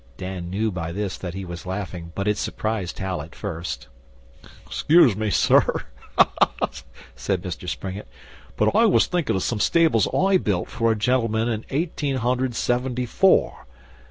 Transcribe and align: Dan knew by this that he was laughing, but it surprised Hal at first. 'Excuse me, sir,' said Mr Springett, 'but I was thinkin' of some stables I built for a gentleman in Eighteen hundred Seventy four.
Dan 0.17 0.49
knew 0.49 0.71
by 0.71 0.91
this 0.91 1.15
that 1.19 1.35
he 1.35 1.45
was 1.45 1.67
laughing, 1.67 2.11
but 2.15 2.27
it 2.27 2.35
surprised 2.35 2.97
Hal 2.97 3.21
at 3.21 3.35
first. 3.35 3.87
'Excuse 4.65 5.15
me, 5.15 5.29
sir,' 5.29 5.83
said 7.15 7.43
Mr 7.43 7.69
Springett, 7.69 8.07
'but 8.57 8.73
I 8.75 8.87
was 8.87 9.05
thinkin' 9.05 9.35
of 9.35 9.43
some 9.43 9.59
stables 9.59 10.07
I 10.11 10.37
built 10.37 10.69
for 10.69 10.91
a 10.91 10.95
gentleman 10.95 11.49
in 11.49 11.65
Eighteen 11.69 12.15
hundred 12.15 12.55
Seventy 12.55 13.05
four. 13.05 13.67